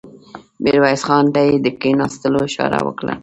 ميرويس 0.63 1.01
خان 1.07 1.25
ته 1.33 1.39
يې 1.47 1.55
د 1.65 1.67
کېناستلو 1.81 2.39
اشاره 2.47 2.79
وکړه. 2.87 3.13